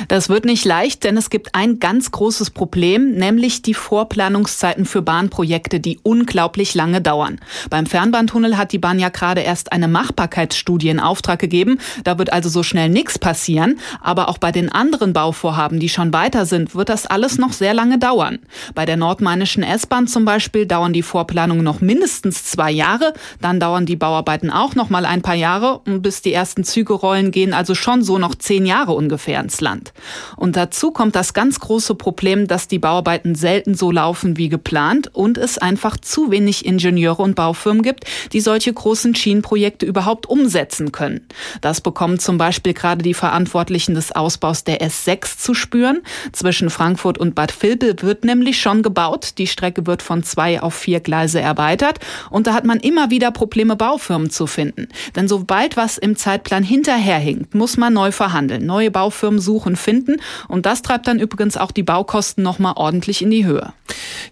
Das 0.07 0.30
wird 0.30 0.45
nicht 0.45 0.66
leicht, 0.66 1.04
denn 1.04 1.18
es 1.18 1.30
gibt 1.30 1.56
ein 1.56 1.80
ganz 1.80 2.12
großes 2.12 2.51
Problem, 2.51 3.12
nämlich 3.12 3.62
die 3.62 3.74
Vorplanungszeiten 3.74 4.86
für 4.86 5.01
Bahnprojekte, 5.01 5.80
die 5.80 6.00
unglaublich 6.04 6.75
lange 6.75 7.01
dauern. 7.01 7.39
Beim 7.69 7.86
Fernbahntunnel 7.86 8.57
hat 8.57 8.72
die 8.72 8.77
Bahn 8.77 9.00
ja 9.00 9.10
gerade 9.10 9.42
erst 9.42 9.72
eine 9.72 9.88
Machbarkeitsstudie 9.88 10.89
in 10.89 11.00
Auftrag 11.00 11.39
gegeben. 11.39 11.80
Da 12.04 12.18
wird 12.18 12.31
also 12.31 12.50
so 12.50 12.63
schnell 12.63 12.89
nichts 12.89 13.19
passieren. 13.19 13.80
Aber 14.01 14.30
auch 14.30 14.38
bei 14.38 14.51
den 14.51 14.72
anderen 14.72 15.13
Bauvorhaben, 15.13 15.80
die 15.80 15.89
schon 15.89 16.13
weiter 16.13 16.45
sind, 16.45 16.75
wird 16.75 16.89
das 16.89 17.06
alles 17.06 17.38
noch 17.38 17.54
sehr 17.54 17.74
lange 17.74 17.98
dauern. 17.98 18.39
Bei 18.74 18.86
der 18.86 18.98
nordmainischen 18.98 19.63
S-Bahn 19.63 20.07
zum 20.07 20.25
Beispiel 20.25 20.66
dauern 20.66 20.94
die 20.94 21.04
Vorplanungen 21.04 21.63
noch 21.63 21.81
mindestens 21.81 22.44
zwei 22.44 22.71
Jahre. 22.71 23.13
Dann 23.42 23.60
dauern 23.60 23.86
die 23.86 23.95
Bauarbeiten 23.95 24.51
auch 24.51 24.75
noch 24.75 24.89
mal 24.89 25.06
ein 25.06 25.21
paar 25.21 25.36
Jahre. 25.36 25.80
Und 25.86 26.01
bis 26.01 26.21
die 26.21 26.33
ersten 26.33 26.63
Züge 26.63 26.94
rollen, 26.94 27.31
gehen 27.31 27.54
also 27.54 27.75
schon 27.75 28.04
so 28.04 28.18
noch 28.18 28.36
zehn 28.36 28.66
Jahre 28.66 28.94
ungefähr 28.94 29.39
ins 29.42 29.62
Land. 29.65 29.94
Und 30.38 30.56
dazu 30.56 30.91
kommt 30.91 31.15
das 31.15 31.33
ganz 31.33 31.59
große 31.59 31.95
Problem, 31.95 32.47
dass 32.47 32.67
die 32.67 32.77
Bauarbeiten 32.77 33.33
selten 33.33 33.73
so 33.73 33.91
laufen 33.91 34.38
wie 34.38 34.47
geplant 34.47 35.09
und 35.13 35.39
es 35.39 35.57
einfach 35.57 35.97
zu 35.97 36.29
wenig 36.29 36.65
Ingenieure 36.65 37.23
und 37.23 37.35
Baufirmen 37.35 37.81
gibt, 37.81 38.06
die 38.31 38.41
solche 38.41 38.71
großen 38.71 39.15
Schienenprojekte 39.15 39.88
überhaupt 39.88 40.27
umsetzen 40.27 40.91
können. 40.91 41.27
Das 41.62 41.81
bekommen 41.81 42.19
zum 42.19 42.38
Beispiel 42.38 42.73
gerade 42.73 43.01
die 43.01 43.15
Verantwortlichen 43.15 43.95
des 43.95 44.12
Ausbaus 44.12 44.63
der 44.63 44.81
S6 44.81 45.39
zu 45.39 45.56
spüren. 45.56 46.01
Zwischen 46.31 46.69
Frankfurt 46.69 47.18
und 47.18 47.33
Bad 47.33 47.51
Vilbel 47.59 47.95
wird 48.01 48.23
nämlich 48.23 48.61
schon 48.61 48.83
gebaut. 48.83 49.33
Die 49.39 49.47
Strecke 49.47 49.88
wird 49.88 50.03
von 50.03 50.21
zwei 50.21 50.61
auf 50.61 50.75
vier 50.75 51.00
Gleise 51.00 51.41
erweitert. 51.41 52.00
Und 52.29 52.45
da 52.45 52.53
hat 52.53 52.65
man 52.65 52.79
immer 52.79 53.09
wieder 53.09 53.31
Probleme, 53.31 53.75
Baufirmen 53.75 54.29
zu 54.29 54.45
finden. 54.45 54.89
Denn 55.15 55.27
sobald 55.27 55.75
was 55.75 55.97
im 55.97 56.15
Zeitplan 56.15 56.63
hinterherhinkt, 56.63 57.56
muss 57.56 57.77
man 57.77 57.94
neu 57.94 58.11
verhandeln, 58.11 58.65
neue 58.65 58.91
Baufirmen 58.91 59.39
suchen, 59.39 59.55
finden. 59.75 60.18
Und 60.48 60.66
das 60.66 60.81
treibt 60.81 61.07
dann 61.07 61.19
übrigens 61.19 61.57
auch 61.57 61.72
die 61.72 61.84
Baukosten 61.84 62.44
nochmal 62.44 62.74
ordentlich 62.75 63.22
in 63.22 63.31
die 63.31 63.46
Höhe. 63.46 63.74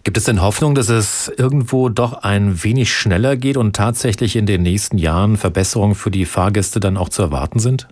Gibt 0.02 0.16
es 0.16 0.24
denn 0.24 0.42
Hoffnung, 0.42 0.74
dass 0.74 0.88
es 0.88 1.32
irgendwo 1.36 1.88
doch 1.88 2.12
ein 2.12 2.62
wenig 2.62 2.92
schneller 2.92 3.36
geht 3.36 3.56
und 3.56 3.74
tatsächlich 3.74 4.36
in 4.36 4.46
den 4.46 4.62
nächsten 4.62 4.98
Jahren 4.98 5.36
Verbesserungen 5.36 5.94
für 5.94 6.10
die 6.10 6.26
Fahrgäste 6.26 6.80
dann 6.80 6.96
auch 6.96 7.08
zu 7.08 7.22
erwarten 7.22 7.58
sind? 7.58 7.88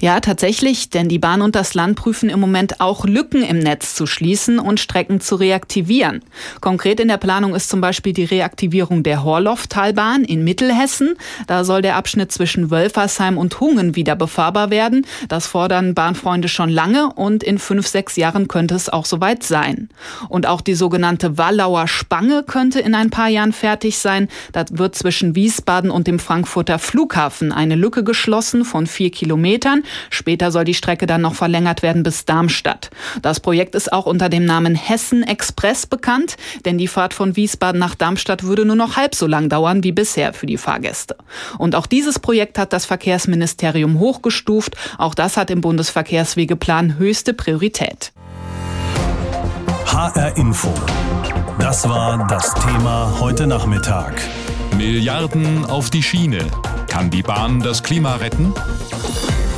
Ja, 0.00 0.20
tatsächlich, 0.20 0.90
denn 0.90 1.08
die 1.08 1.18
Bahn 1.18 1.42
und 1.42 1.56
das 1.56 1.74
Land 1.74 1.96
prüfen 1.96 2.28
im 2.28 2.38
Moment 2.38 2.80
auch 2.80 3.04
Lücken 3.04 3.42
im 3.42 3.58
Netz 3.58 3.94
zu 3.94 4.06
schließen 4.06 4.58
und 4.58 4.78
Strecken 4.78 5.20
zu 5.20 5.36
reaktivieren. 5.36 6.22
Konkret 6.60 7.00
in 7.00 7.08
der 7.08 7.16
Planung 7.16 7.54
ist 7.54 7.68
zum 7.68 7.80
Beispiel 7.80 8.12
die 8.12 8.24
Reaktivierung 8.24 9.02
der 9.02 9.24
Horlofftalbahn 9.24 10.24
in 10.24 10.44
Mittelhessen. 10.44 11.14
Da 11.46 11.64
soll 11.64 11.82
der 11.82 11.96
Abschnitt 11.96 12.30
zwischen 12.30 12.70
Wölfersheim 12.70 13.38
und 13.38 13.58
Hungen 13.58 13.96
wieder 13.96 14.16
befahrbar 14.16 14.70
werden. 14.70 15.06
Das 15.28 15.46
fordern 15.46 15.94
Bahnfreunde 15.94 16.48
schon 16.48 16.70
lange 16.70 17.12
und 17.14 17.42
in 17.42 17.58
fünf, 17.58 17.86
sechs 17.86 18.16
Jahren 18.16 18.48
könnte 18.48 18.74
es 18.74 18.88
auch 18.88 19.04
soweit 19.04 19.42
sein. 19.42 19.88
Und 20.28 20.46
auch 20.46 20.60
die 20.60 20.74
sogenannte 20.74 21.38
Wallauer 21.38 21.88
Spange 21.88 22.44
könnte 22.46 22.80
in 22.80 22.94
ein 22.94 23.10
paar 23.10 23.28
Jahren 23.28 23.52
fertig 23.52 23.98
sein. 23.98 24.28
Da 24.52 24.64
wird 24.70 24.94
zwischen 24.94 25.34
Wiesbaden 25.34 25.90
und 25.90 26.06
dem 26.06 26.18
Frankfurter 26.18 26.78
Flughafen 26.78 27.52
eine 27.52 27.74
Lücke 27.74 28.04
geschlossen 28.04 28.64
von 28.64 28.86
vier 28.86 29.10
Kilometern. 29.10 29.55
Metern. 29.56 29.84
Später 30.10 30.50
soll 30.50 30.64
die 30.64 30.74
Strecke 30.74 31.06
dann 31.06 31.22
noch 31.22 31.34
verlängert 31.34 31.82
werden 31.82 32.02
bis 32.02 32.26
Darmstadt. 32.26 32.90
Das 33.22 33.40
Projekt 33.40 33.74
ist 33.74 33.90
auch 33.90 34.04
unter 34.04 34.28
dem 34.28 34.44
Namen 34.44 34.74
Hessen 34.74 35.22
Express 35.22 35.86
bekannt, 35.86 36.36
denn 36.66 36.76
die 36.76 36.88
Fahrt 36.88 37.14
von 37.14 37.36
Wiesbaden 37.36 37.78
nach 37.78 37.94
Darmstadt 37.94 38.42
würde 38.42 38.66
nur 38.66 38.76
noch 38.76 38.96
halb 38.96 39.14
so 39.14 39.26
lang 39.26 39.48
dauern 39.48 39.82
wie 39.82 39.92
bisher 39.92 40.34
für 40.34 40.46
die 40.46 40.58
Fahrgäste. 40.58 41.16
Und 41.56 41.74
auch 41.74 41.86
dieses 41.86 42.18
Projekt 42.18 42.58
hat 42.58 42.74
das 42.74 42.84
Verkehrsministerium 42.84 43.98
hochgestuft. 43.98 44.76
Auch 44.98 45.14
das 45.14 45.38
hat 45.38 45.50
im 45.50 45.62
Bundesverkehrswegeplan 45.62 46.98
höchste 46.98 47.32
Priorität. 47.32 48.12
HR 49.86 50.36
Info. 50.36 50.74
Das 51.58 51.88
war 51.88 52.26
das 52.26 52.52
Thema 52.54 53.18
heute 53.18 53.46
Nachmittag. 53.46 54.20
Milliarden 54.76 55.64
auf 55.64 55.88
die 55.88 56.02
Schiene. 56.02 56.38
Kann 56.88 57.10
die 57.10 57.22
Bahn 57.22 57.60
das 57.60 57.82
Klima 57.82 58.16
retten? 58.16 58.52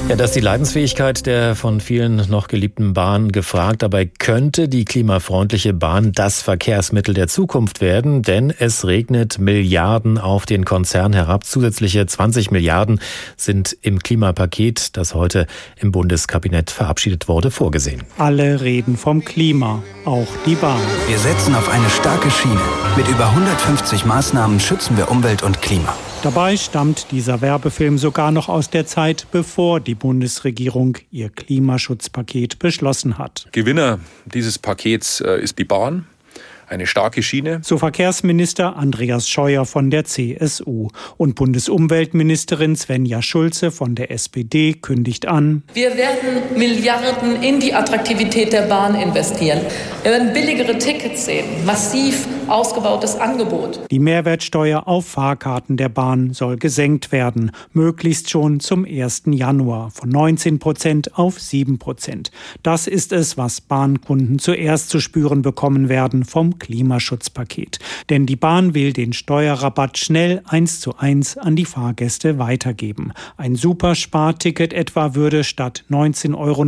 Ja, 0.09 0.17
das 0.17 0.31
ist 0.31 0.37
die 0.37 0.41
Leidensfähigkeit 0.41 1.27
der 1.27 1.55
von 1.55 1.83
vielen 1.83 2.17
noch 2.31 2.49
geliebten 2.49 2.95
Bahn 2.95 3.31
gefragt. 3.31 3.83
Dabei 3.83 4.07
könnte 4.07 4.67
die 4.67 4.87
klimafreundliche 4.87 5.75
Bahn 5.75 6.13
das 6.13 6.41
Verkehrsmittel 6.41 7.13
der 7.13 7.29
Zukunft 7.29 7.83
werden, 7.83 8.23
denn 8.23 8.51
es 8.59 8.87
regnet 8.87 9.39
Milliarden 9.39 10.17
auf 10.17 10.47
den 10.47 10.65
Konzern 10.65 11.13
herab. 11.13 11.45
Zusätzliche 11.45 12.07
20 12.07 12.51
Milliarden 12.51 13.03
sind 13.37 13.77
im 13.83 13.99
Klimapaket, 13.99 14.97
das 14.97 15.15
heute 15.15 15.47
im 15.77 15.93
Bundeskabinett 15.93 16.71
verabschiedet 16.71 17.29
wurde, 17.29 17.51
vorgesehen. 17.51 18.03
Alle 18.17 18.63
reden 18.63 18.97
vom 18.97 19.23
Klima, 19.23 19.83
auch 20.07 20.29
die 20.47 20.55
Bahn. 20.55 20.81
Wir 21.07 21.19
setzen 21.19 21.55
auf 21.55 21.69
eine 21.69 21.91
starke 21.91 22.31
Schiene. 22.31 22.57
Mit 22.97 23.09
über 23.09 23.27
150 23.29 24.07
Maßnahmen 24.07 24.59
schützen 24.59 24.97
wir 24.97 25.11
Umwelt 25.11 25.43
und 25.43 25.61
Klima. 25.61 25.95
Dabei 26.25 26.57
stammt 26.57 27.13
dieser 27.13 27.41
Werbefilm 27.43 27.97
sogar 27.97 28.33
noch 28.33 28.49
aus 28.49 28.71
der 28.71 28.87
Zeit, 28.87 29.29
bevor 29.31 29.79
die 29.79 29.95
Bundesregierung 29.95 30.99
ihr 31.13 31.29
Klimaschutzpaket 31.29 32.59
beschlossen 32.59 33.19
hat. 33.19 33.47
Gewinner 33.53 34.01
dieses 34.27 34.59
Pakets 34.59 35.21
äh, 35.21 35.41
ist 35.41 35.61
die 35.61 35.65
Bahn 35.65 36.07
eine 36.69 36.87
starke 36.87 37.23
Schiene. 37.23 37.61
So 37.63 37.79
Verkehrsminister 37.79 38.77
Andreas 38.77 39.29
Scheuer 39.29 39.65
von 39.65 39.91
der 39.91 40.05
CSU 40.05 40.89
und 41.17 41.35
Bundesumweltministerin 41.37 42.77
Svenja 42.77 43.23
Schulze 43.23 43.71
von 43.71 43.95
der 43.95 44.11
SPD 44.11 44.75
kündigt 44.75 45.27
an. 45.27 45.63
Wir 45.73 45.97
werden 45.97 46.57
Milliarden 46.57 47.43
in 47.43 47.61
die 47.61 47.75
Attraktivität 47.75 48.53
der 48.53 48.63
Bahn 48.63 48.95
investieren. 48.95 49.61
Wir 50.03 50.13
werden 50.13 50.33
billigere 50.33 50.79
Tickets 50.79 51.27
sehen, 51.27 51.65
massiv 51.65 52.27
ausgebautes 52.49 53.17
Angebot. 53.17 53.81
Die 53.91 53.99
Mehrwertsteuer 53.99 54.87
auf 54.87 55.07
Fahrkarten 55.07 55.77
der 55.77 55.89
Bahn 55.89 56.33
soll 56.33 56.57
gesenkt 56.57 57.13
werden, 57.13 57.51
möglichst 57.73 58.31
schon 58.31 58.61
zum 58.61 58.85
1. 58.85 59.23
Januar 59.27 59.91
von 59.91 60.09
19 60.09 60.59
Prozent 60.59 61.19
auf 61.19 61.41
7 61.41 61.79
Prozent. 61.79 62.31
Das 62.63 62.87
ist 62.87 63.13
es, 63.13 63.37
was 63.37 63.61
Bahnkunden 63.61 64.39
zuerst 64.39 64.91
zu 64.91 65.01
spüren 65.01 65.43
bekommen 65.43 65.89
werden 65.89 66.25
vom 66.25 66.59
Klimaschutzpaket. 66.59 67.79
Denn 68.11 68.27
die 68.27 68.37
Bahn 68.37 68.75
will 68.75 68.93
den 68.93 69.13
Steuerrabatt 69.13 69.99
schnell 69.99 70.43
eins 70.47 70.81
zu 70.81 70.97
eins 70.97 71.37
an 71.37 71.57
die 71.57 71.65
Fahrgäste 71.65 72.39
weitergeben. 72.39 73.13
Ein 73.37 73.57
Supersparticket 73.57 74.73
etwa 74.73 75.15
würde 75.15 75.45
statt 75.45 75.85
19,90 75.91 76.37
Euro 76.37 76.65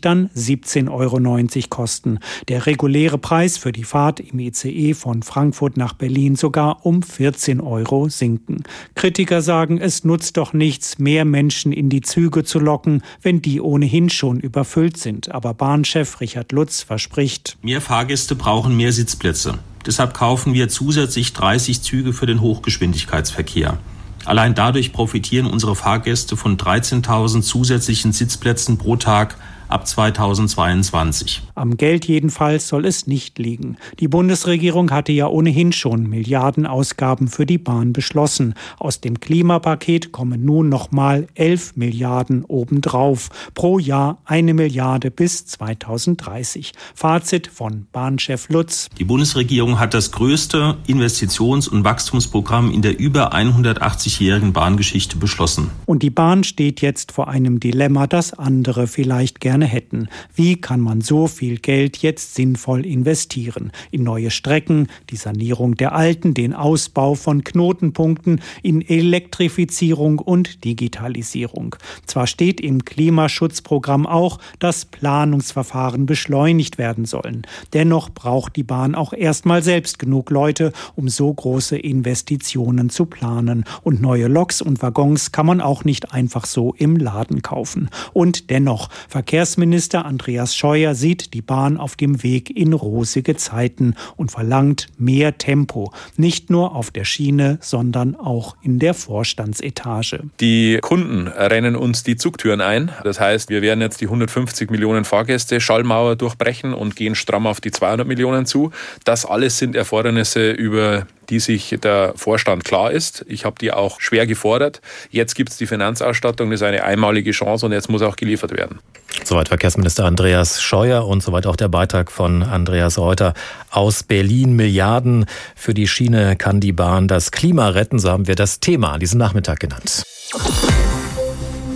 dann 0.00 0.30
17,90 0.36 0.90
Euro 0.90 1.68
kosten. 1.68 2.18
Der 2.48 2.66
reguläre 2.66 3.18
Preis 3.18 3.56
für 3.56 3.72
die 3.72 3.84
Fahrt 3.84 4.20
im 4.20 4.38
ICE 4.38 4.94
von 4.94 5.19
Frankfurt 5.22 5.76
nach 5.76 5.92
Berlin 5.92 6.36
sogar 6.36 6.84
um 6.84 7.02
14 7.02 7.60
Euro 7.60 8.08
sinken. 8.08 8.62
Kritiker 8.94 9.42
sagen, 9.42 9.78
es 9.78 10.04
nutzt 10.04 10.36
doch 10.36 10.52
nichts, 10.52 10.98
mehr 10.98 11.24
Menschen 11.24 11.72
in 11.72 11.88
die 11.88 12.00
Züge 12.00 12.44
zu 12.44 12.58
locken, 12.58 13.02
wenn 13.22 13.42
die 13.42 13.60
ohnehin 13.60 14.10
schon 14.10 14.40
überfüllt 14.40 14.96
sind. 14.96 15.30
Aber 15.32 15.54
Bahnchef 15.54 16.20
Richard 16.20 16.52
Lutz 16.52 16.82
verspricht, 16.82 17.56
mehr 17.62 17.80
Fahrgäste 17.80 18.34
brauchen 18.34 18.76
mehr 18.76 18.92
Sitzplätze. 18.92 19.58
Deshalb 19.86 20.14
kaufen 20.14 20.52
wir 20.52 20.68
zusätzlich 20.68 21.32
30 21.32 21.82
Züge 21.82 22.12
für 22.12 22.26
den 22.26 22.40
Hochgeschwindigkeitsverkehr. 22.40 23.78
Allein 24.26 24.54
dadurch 24.54 24.92
profitieren 24.92 25.46
unsere 25.46 25.74
Fahrgäste 25.74 26.36
von 26.36 26.58
13.000 26.58 27.42
zusätzlichen 27.42 28.12
Sitzplätzen 28.12 28.76
pro 28.76 28.96
Tag 28.96 29.36
ab 29.72 29.86
2022. 29.86 31.42
Am 31.54 31.76
Geld 31.76 32.06
jedenfalls 32.06 32.68
soll 32.68 32.86
es 32.86 33.06
nicht 33.06 33.38
liegen. 33.38 33.76
Die 33.98 34.08
Bundesregierung 34.08 34.90
hatte 34.90 35.12
ja 35.12 35.26
ohnehin 35.26 35.72
schon 35.72 36.08
Milliardenausgaben 36.08 37.28
für 37.28 37.46
die 37.46 37.58
Bahn 37.58 37.92
beschlossen. 37.92 38.54
Aus 38.78 39.00
dem 39.00 39.20
Klimapaket 39.20 40.12
kommen 40.12 40.44
nun 40.44 40.68
nochmal 40.68 41.26
11 41.34 41.76
Milliarden 41.76 42.44
obendrauf. 42.44 43.28
Pro 43.54 43.78
Jahr 43.78 44.18
eine 44.24 44.54
Milliarde 44.54 45.10
bis 45.10 45.46
2030. 45.46 46.72
Fazit 46.94 47.46
von 47.46 47.86
Bahnchef 47.92 48.48
Lutz. 48.48 48.88
Die 48.98 49.04
Bundesregierung 49.04 49.78
hat 49.78 49.94
das 49.94 50.12
größte 50.12 50.76
Investitions- 50.86 51.68
und 51.68 51.84
Wachstumsprogramm 51.84 52.70
in 52.72 52.82
der 52.82 52.98
über 52.98 53.34
180-jährigen 53.34 54.52
Bahngeschichte 54.52 55.16
beschlossen. 55.16 55.70
Und 55.86 56.02
die 56.02 56.10
Bahn 56.10 56.44
steht 56.44 56.80
jetzt 56.80 57.12
vor 57.12 57.28
einem 57.28 57.60
Dilemma, 57.60 58.06
das 58.06 58.32
andere 58.32 58.86
vielleicht 58.86 59.40
gerne 59.40 59.59
gerne 59.60 59.66
hätten. 59.66 60.08
Wie 60.34 60.58
kann 60.58 60.80
man 60.80 61.02
so 61.02 61.26
viel 61.26 61.58
Geld 61.58 61.98
jetzt 61.98 62.34
sinnvoll 62.34 62.86
investieren? 62.86 63.72
In 63.90 64.04
neue 64.04 64.30
Strecken, 64.30 64.88
die 65.10 65.16
Sanierung 65.16 65.74
der 65.74 65.94
alten, 65.94 66.32
den 66.32 66.54
Ausbau 66.54 67.14
von 67.14 67.44
Knotenpunkten, 67.44 68.40
in 68.62 68.80
Elektrifizierung 68.80 70.18
und 70.18 70.64
Digitalisierung. 70.64 71.76
Zwar 72.06 72.26
steht 72.26 72.60
im 72.60 72.84
Klimaschutzprogramm 72.84 74.06
auch, 74.06 74.38
dass 74.60 74.86
Planungsverfahren 74.86 76.06
beschleunigt 76.06 76.78
werden 76.78 77.04
sollen. 77.04 77.42
Dennoch 77.74 78.08
braucht 78.10 78.56
die 78.56 78.62
Bahn 78.62 78.94
auch 78.94 79.12
erstmal 79.12 79.62
selbst 79.62 79.98
genug 79.98 80.30
Leute, 80.30 80.72
um 80.96 81.08
so 81.08 81.32
große 81.32 81.76
Investitionen 81.76 82.88
zu 82.88 83.04
planen. 83.04 83.64
Und 83.82 84.00
neue 84.00 84.28
Loks 84.28 84.62
und 84.62 84.80
Waggons 84.80 85.32
kann 85.32 85.44
man 85.46 85.60
auch 85.60 85.84
nicht 85.84 86.12
einfach 86.12 86.46
so 86.46 86.74
im 86.78 86.96
Laden 86.96 87.42
kaufen. 87.42 87.90
Und 88.14 88.48
dennoch, 88.48 88.88
Verkehrs 89.08 89.49
Verkehrsminister 89.50 90.04
Andreas 90.04 90.54
Scheuer 90.54 90.94
sieht 90.94 91.34
die 91.34 91.42
Bahn 91.42 91.76
auf 91.76 91.96
dem 91.96 92.22
Weg 92.22 92.56
in 92.56 92.72
rosige 92.72 93.34
Zeiten 93.34 93.96
und 94.16 94.30
verlangt 94.30 94.86
mehr 94.96 95.38
Tempo, 95.38 95.92
nicht 96.16 96.50
nur 96.50 96.76
auf 96.76 96.92
der 96.92 97.04
Schiene, 97.04 97.58
sondern 97.60 98.14
auch 98.14 98.54
in 98.62 98.78
der 98.78 98.94
Vorstandsetage. 98.94 100.20
Die 100.38 100.78
Kunden 100.80 101.26
rennen 101.26 101.74
uns 101.74 102.04
die 102.04 102.16
Zugtüren 102.16 102.60
ein. 102.60 102.92
Das 103.02 103.18
heißt, 103.18 103.50
wir 103.50 103.60
werden 103.60 103.80
jetzt 103.80 104.00
die 104.00 104.04
150 104.04 104.70
Millionen 104.70 105.04
Fahrgäste 105.04 105.60
Schallmauer 105.60 106.14
durchbrechen 106.14 106.72
und 106.72 106.94
gehen 106.94 107.16
stramm 107.16 107.48
auf 107.48 107.60
die 107.60 107.72
200 107.72 108.06
Millionen 108.06 108.46
zu. 108.46 108.70
Das 109.02 109.26
alles 109.26 109.58
sind 109.58 109.74
Erfordernisse, 109.74 110.52
über 110.52 111.08
die 111.30 111.40
sich 111.40 111.76
der 111.82 112.12
Vorstand 112.16 112.64
klar 112.64 112.90
ist. 112.90 113.24
Ich 113.28 113.44
habe 113.44 113.56
die 113.60 113.72
auch 113.72 114.00
schwer 114.00 114.26
gefordert. 114.26 114.80
Jetzt 115.10 115.34
gibt 115.34 115.50
es 115.50 115.56
die 115.56 115.66
Finanzausstattung, 115.66 116.50
das 116.50 116.60
ist 116.60 116.66
eine 116.66 116.84
einmalige 116.84 117.30
Chance 117.30 117.66
und 117.66 117.72
jetzt 117.72 117.88
muss 117.88 118.02
auch 118.02 118.16
geliefert 118.16 118.52
werden. 118.52 118.80
Soweit 119.24 119.48
Verkehrsminister 119.48 120.04
Andreas 120.04 120.60
Scheuer 120.62 121.06
und 121.06 121.22
soweit 121.22 121.46
auch 121.46 121.56
der 121.56 121.68
Beitrag 121.68 122.10
von 122.10 122.42
Andreas 122.42 122.98
Reuter 122.98 123.34
aus 123.70 124.02
Berlin. 124.02 124.54
Milliarden 124.54 125.26
für 125.54 125.74
die 125.74 125.88
Schiene 125.88 126.36
kann 126.36 126.60
die 126.60 126.72
Bahn 126.72 127.08
das 127.08 127.30
Klima 127.30 127.68
retten, 127.68 127.98
so 127.98 128.10
haben 128.10 128.26
wir 128.26 128.34
das 128.34 128.60
Thema 128.60 128.98
diesen 128.98 129.18
Nachmittag 129.18 129.60
genannt. 129.60 130.02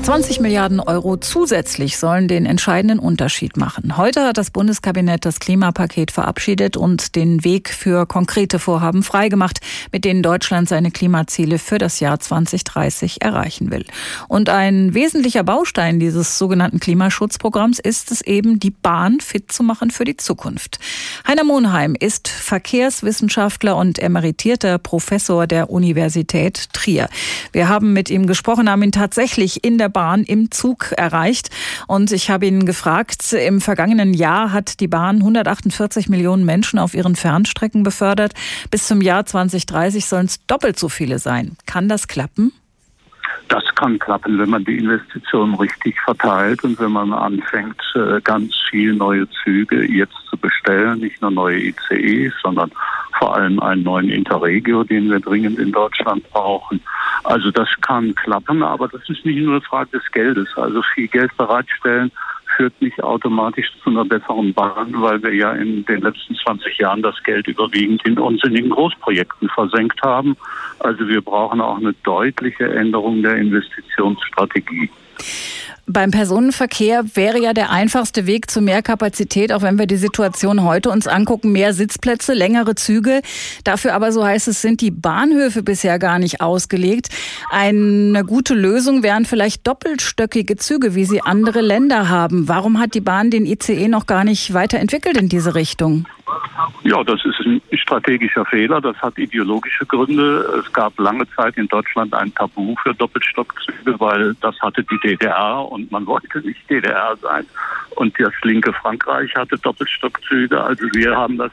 20 0.04 0.40
Milliarden 0.40 0.80
Euro 0.80 1.16
zusätzlich 1.16 1.96
sollen 1.96 2.28
den 2.28 2.44
entscheidenden 2.44 2.98
Unterschied 2.98 3.56
machen. 3.56 3.96
Heute 3.96 4.26
hat 4.26 4.36
das 4.36 4.50
Bundeskabinett 4.50 5.24
das 5.24 5.40
Klimapaket 5.40 6.10
verabschiedet 6.10 6.76
und 6.76 7.16
den 7.16 7.42
Weg 7.42 7.70
für 7.70 8.04
konkrete 8.04 8.58
Vorhaben 8.58 9.02
freigemacht, 9.02 9.60
mit 9.92 10.04
denen 10.04 10.22
Deutschland 10.22 10.68
seine 10.68 10.90
Klimaziele 10.90 11.58
für 11.58 11.78
das 11.78 12.00
Jahr 12.00 12.20
2030 12.20 13.22
erreichen 13.22 13.70
will. 13.70 13.86
Und 14.28 14.50
ein 14.50 14.92
wesentlicher 14.92 15.42
Baustein 15.42 15.98
dieses 15.98 16.36
sogenannten 16.36 16.80
Klimaschutzprogramms 16.80 17.78
ist 17.78 18.10
es 18.10 18.20
eben, 18.20 18.60
die 18.60 18.72
Bahn 18.72 19.20
fit 19.20 19.50
zu 19.50 19.62
machen 19.62 19.90
für 19.90 20.04
die 20.04 20.18
Zukunft. 20.18 20.80
Heiner 21.26 21.44
Monheim 21.44 21.96
ist 21.98 22.28
Verkehrswissenschaftler 22.28 23.74
und 23.74 23.98
emeritierter 23.98 24.76
Professor 24.76 25.46
der 25.46 25.70
Universität 25.70 26.74
Trier. 26.74 27.08
Wir 27.52 27.70
haben 27.70 27.94
mit 27.94 28.10
ihm 28.10 28.26
gesprochen, 28.26 28.68
haben 28.68 28.82
ihn 28.82 28.92
tatsächlich 28.92 29.64
in 29.64 29.78
der 29.78 29.93
Bahn 29.94 30.24
im 30.24 30.50
Zug 30.50 30.92
erreicht. 30.92 31.48
Und 31.86 32.12
ich 32.12 32.28
habe 32.28 32.44
ihn 32.44 32.66
gefragt, 32.66 33.32
im 33.32 33.62
vergangenen 33.62 34.12
Jahr 34.12 34.52
hat 34.52 34.80
die 34.80 34.88
Bahn 34.88 35.16
148 35.16 36.10
Millionen 36.10 36.44
Menschen 36.44 36.78
auf 36.78 36.92
ihren 36.92 37.16
Fernstrecken 37.16 37.82
befördert. 37.82 38.34
Bis 38.70 38.86
zum 38.86 39.00
Jahr 39.00 39.24
2030 39.24 40.04
sollen 40.04 40.26
es 40.26 40.44
doppelt 40.46 40.78
so 40.78 40.90
viele 40.90 41.18
sein. 41.18 41.56
Kann 41.64 41.88
das 41.88 42.08
klappen? 42.08 42.52
Das 43.48 43.64
kann 43.74 43.98
klappen, 43.98 44.38
wenn 44.38 44.50
man 44.50 44.64
die 44.64 44.78
Investitionen 44.78 45.54
richtig 45.54 46.00
verteilt 46.00 46.64
und 46.64 46.78
wenn 46.80 46.92
man 46.92 47.12
anfängt, 47.12 47.80
äh, 47.94 48.20
ganz 48.22 48.54
viele 48.70 48.94
neue 48.94 49.28
Züge 49.42 49.84
jetzt 49.84 50.16
zu 50.30 50.36
bestellen, 50.36 51.00
nicht 51.00 51.20
nur 51.20 51.30
neue 51.30 51.58
ICEs, 51.60 52.32
sondern 52.42 52.70
vor 53.18 53.36
allem 53.36 53.60
einen 53.60 53.82
neuen 53.82 54.08
Interregio, 54.08 54.84
den 54.84 55.10
wir 55.10 55.20
dringend 55.20 55.58
in 55.58 55.72
Deutschland 55.72 56.28
brauchen. 56.30 56.80
Also 57.24 57.50
das 57.50 57.68
kann 57.80 58.14
klappen, 58.14 58.62
aber 58.62 58.88
das 58.88 59.02
ist 59.08 59.24
nicht 59.24 59.38
nur 59.38 59.54
eine 59.54 59.60
Frage 59.60 59.98
des 59.98 60.10
Geldes. 60.12 60.48
Also 60.56 60.82
viel 60.94 61.08
Geld 61.08 61.36
bereitstellen 61.36 62.10
führt 62.56 62.80
nicht 62.80 63.02
automatisch 63.02 63.66
zu 63.82 63.90
einer 63.90 64.04
besseren 64.04 64.52
Bahn, 64.54 64.94
weil 65.00 65.22
wir 65.22 65.34
ja 65.34 65.52
in 65.52 65.84
den 65.84 66.00
letzten 66.02 66.34
20 66.34 66.78
Jahren 66.78 67.02
das 67.02 67.20
Geld 67.22 67.46
überwiegend 67.48 68.04
in 68.06 68.18
unsinnigen 68.18 68.70
Großprojekten 68.70 69.48
versenkt 69.48 70.00
haben. 70.02 70.36
Also 70.78 71.08
wir 71.08 71.20
brauchen 71.20 71.60
auch 71.60 71.78
eine 71.78 71.94
deutliche 72.04 72.64
Änderung 72.64 73.22
der 73.22 73.36
Investitionsstrategie. 73.36 74.90
Beim 75.86 76.10
Personenverkehr 76.10 77.04
wäre 77.14 77.38
ja 77.38 77.52
der 77.52 77.70
einfachste 77.70 78.26
Weg 78.26 78.50
zu 78.50 78.62
mehr 78.62 78.80
Kapazität, 78.80 79.52
auch 79.52 79.60
wenn 79.60 79.78
wir 79.78 79.86
die 79.86 79.96
Situation 79.96 80.62
heute 80.64 80.88
uns 80.88 81.06
angucken, 81.06 81.52
mehr 81.52 81.74
Sitzplätze, 81.74 82.32
längere 82.32 82.74
Züge. 82.74 83.20
Dafür 83.64 83.92
aber, 83.92 84.10
so 84.10 84.24
heißt 84.24 84.48
es, 84.48 84.62
sind 84.62 84.80
die 84.80 84.90
Bahnhöfe 84.90 85.62
bisher 85.62 85.98
gar 85.98 86.18
nicht 86.18 86.40
ausgelegt. 86.40 87.10
Eine 87.50 88.24
gute 88.24 88.54
Lösung 88.54 89.02
wären 89.02 89.26
vielleicht 89.26 89.66
doppelstöckige 89.66 90.56
Züge, 90.56 90.94
wie 90.94 91.04
sie 91.04 91.20
andere 91.20 91.60
Länder 91.60 92.08
haben. 92.08 92.48
Warum 92.48 92.80
hat 92.80 92.94
die 92.94 93.02
Bahn 93.02 93.30
den 93.30 93.44
ICE 93.44 93.88
noch 93.88 94.06
gar 94.06 94.24
nicht 94.24 94.54
weiterentwickelt 94.54 95.18
in 95.18 95.28
diese 95.28 95.54
Richtung? 95.54 96.06
Ja, 96.84 97.04
das 97.04 97.20
ist 97.26 97.40
ein 97.44 97.60
strategischer 97.84 98.44
Fehler. 98.46 98.80
Das 98.80 98.96
hat 98.96 99.18
ideologische 99.18 99.86
Gründe. 99.86 100.40
Es 100.60 100.72
gab 100.72 100.98
lange 100.98 101.28
Zeit 101.36 101.56
in 101.56 101.68
Deutschland 101.68 102.12
ein 102.14 102.34
Tabu 102.34 102.74
für 102.82 102.94
Doppelstockzüge, 102.94 104.00
weil 104.00 104.34
das 104.40 104.58
hatte 104.60 104.82
die 104.82 104.98
DDR 105.00 105.70
und 105.70 105.92
man 105.92 106.06
wollte 106.06 106.40
nicht 106.40 106.68
DDR 106.68 107.16
sein. 107.20 107.46
Und 107.96 108.18
das 108.18 108.32
linke 108.42 108.72
Frankreich 108.72 109.34
hatte 109.36 109.58
Doppelstockzüge. 109.58 110.60
Also 110.60 110.84
wir 110.94 111.16
haben 111.16 111.36
das 111.36 111.52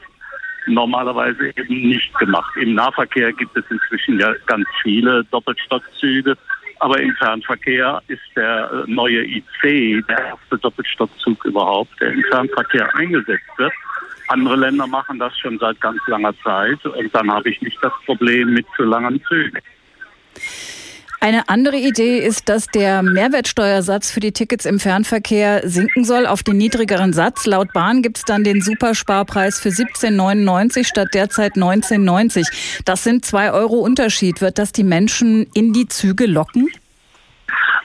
normalerweise 0.66 1.48
eben 1.48 1.88
nicht 1.88 2.14
gemacht. 2.18 2.56
Im 2.56 2.74
Nahverkehr 2.74 3.32
gibt 3.32 3.56
es 3.56 3.64
inzwischen 3.70 4.18
ja 4.18 4.32
ganz 4.46 4.66
viele 4.82 5.24
Doppelstockzüge. 5.24 6.36
Aber 6.80 6.98
im 7.00 7.14
Fernverkehr 7.14 8.02
ist 8.08 8.22
der 8.34 8.84
neue 8.86 9.24
IC 9.24 10.04
der 10.08 10.18
erste 10.18 10.58
Doppelstockzug 10.58 11.44
überhaupt, 11.44 11.92
der 12.00 12.10
im 12.12 12.24
Fernverkehr 12.24 12.92
eingesetzt 12.96 13.50
wird. 13.56 13.72
Andere 14.28 14.56
Länder 14.56 14.86
machen 14.86 15.18
das 15.18 15.36
schon 15.38 15.58
seit 15.58 15.80
ganz 15.80 16.00
langer 16.06 16.34
Zeit 16.42 16.84
und 16.86 17.14
dann 17.14 17.30
habe 17.30 17.50
ich 17.50 17.60
nicht 17.60 17.78
das 17.82 17.92
Problem 18.06 18.54
mit 18.54 18.66
zu 18.76 18.84
langen 18.84 19.22
Zügen. 19.28 19.58
Eine 21.20 21.48
andere 21.48 21.76
Idee 21.76 22.18
ist, 22.18 22.48
dass 22.48 22.66
der 22.66 23.00
Mehrwertsteuersatz 23.04 24.10
für 24.10 24.18
die 24.18 24.32
Tickets 24.32 24.64
im 24.64 24.80
Fernverkehr 24.80 25.60
sinken 25.62 26.04
soll 26.04 26.26
auf 26.26 26.42
den 26.42 26.56
niedrigeren 26.56 27.12
Satz. 27.12 27.46
Laut 27.46 27.72
Bahn 27.72 28.02
gibt 28.02 28.16
es 28.16 28.24
dann 28.24 28.42
den 28.42 28.60
Supersparpreis 28.60 29.60
für 29.60 29.68
17,99 29.68 30.84
statt 30.84 31.10
derzeit 31.14 31.52
19,90. 31.52 32.82
Das 32.84 33.04
sind 33.04 33.24
zwei 33.24 33.52
Euro 33.52 33.76
Unterschied. 33.76 34.40
Wird 34.40 34.58
das 34.58 34.72
die 34.72 34.82
Menschen 34.82 35.46
in 35.54 35.72
die 35.72 35.86
Züge 35.86 36.26
locken? 36.26 36.68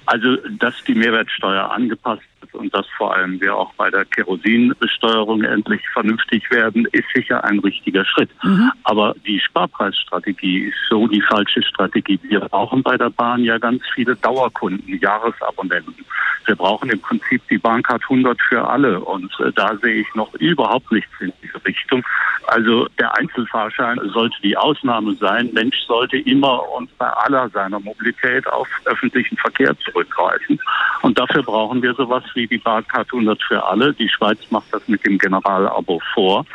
Also, 0.08 0.38
dass 0.58 0.74
die 0.88 0.96
Mehrwertsteuer 0.96 1.70
angepasst 1.70 2.24
wird 2.24 2.37
und 2.54 2.74
dass 2.74 2.86
vor 2.98 3.16
allem 3.16 3.40
wir 3.42 3.56
auch 3.56 3.74
bei 3.74 3.90
der 3.90 4.06
Kerosinbesteuerung 4.06 5.44
endlich 5.44 5.82
vernünftig 5.90 6.50
werden, 6.52 6.88
ist 6.92 7.06
sicher 7.14 7.44
ein 7.44 7.60
richtiger 7.60 8.06
Schritt. 8.06 8.30
Mhm. 8.44 8.72
Aber 8.84 9.16
die 9.26 9.40
Sparpreisstrategie 9.40 10.66
ist 10.66 10.78
so 10.90 11.08
die 11.08 11.22
falsche 11.22 11.64
Strategie. 11.64 12.20
Wir 12.24 12.40
brauchen 12.42 12.84
bei 12.84 12.98
der 12.98 13.10
Bahn 13.10 13.44
ja 13.44 13.58
ganz 13.58 13.82
viele 13.94 14.16
Dauerkunden, 14.16 15.00
Jahresabonnenten. 15.00 16.06
Wir 16.46 16.56
brauchen 16.56 16.90
im 16.90 17.00
Prinzip 17.00 17.42
die 17.50 17.58
Bahncard 17.58 18.04
100 18.04 18.42
für 18.42 18.68
alle 18.68 19.02
und 19.02 19.32
äh, 19.42 19.52
da 19.54 19.76
sehe 19.82 19.96
ich 19.96 20.16
noch 20.16 20.34
überhaupt 20.36 20.90
nichts 20.92 21.12
in 21.20 21.34
diese 21.44 21.64
Richtung. 21.66 22.04
Also 22.48 22.88
der 22.98 23.14
Einzelfahrschein 23.18 24.00
sollte 24.14 24.38
die 24.42 24.56
Ausnahme 24.56 25.14
sein. 25.16 25.50
Mensch 25.54 25.76
sollte 25.86 26.18
immer 26.18 26.64
und 26.72 26.98
bei 26.98 27.10
aller 27.10 27.50
seiner 27.50 27.82
Mobilität 27.82 28.48
auf 28.48 28.70
öffentlichen 28.86 29.36
Verkehr 29.38 29.78
zurückgreifen. 29.80 30.58
Und 31.08 31.18
dafür 31.18 31.42
brauchen 31.42 31.82
wir 31.82 31.94
sowas 31.94 32.26
wie 32.34 32.48
die 32.48 32.58
Bahncard 32.58 33.08
100 33.14 33.42
für 33.42 33.64
alle. 33.66 33.94
Die 33.94 34.10
Schweiz 34.10 34.40
macht 34.50 34.66
das 34.74 34.82
mit 34.88 35.06
dem 35.06 35.18
Generalabo 35.18 36.02
vor. 36.14 36.46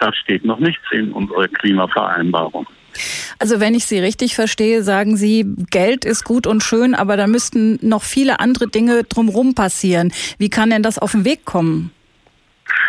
Da 0.00 0.12
steht 0.12 0.44
noch 0.44 0.58
nichts 0.58 0.84
in 0.90 1.12
unserer 1.12 1.48
Klimavereinbarung. 1.48 2.66
Also 3.38 3.58
wenn 3.58 3.74
ich 3.74 3.86
Sie 3.86 4.00
richtig 4.00 4.34
verstehe, 4.34 4.82
sagen 4.82 5.16
Sie, 5.16 5.46
Geld 5.70 6.04
ist 6.04 6.24
gut 6.24 6.46
und 6.46 6.62
schön, 6.62 6.94
aber 6.94 7.16
da 7.16 7.26
müssten 7.26 7.78
noch 7.80 8.02
viele 8.02 8.38
andere 8.38 8.68
Dinge 8.68 9.04
drumherum 9.04 9.54
passieren. 9.54 10.12
Wie 10.36 10.50
kann 10.50 10.68
denn 10.68 10.82
das 10.82 10.98
auf 10.98 11.12
den 11.12 11.24
Weg 11.24 11.46
kommen? 11.46 11.90